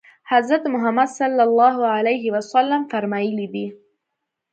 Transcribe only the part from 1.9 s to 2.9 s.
علیه وسلم